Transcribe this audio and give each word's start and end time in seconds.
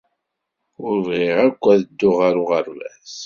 Ur 0.85 0.95
bɣiɣ 1.07 1.37
akk 1.47 1.63
ad 1.73 1.79
dduɣ 1.85 2.15
ɣer 2.21 2.33
uɣerbaz. 2.41 3.13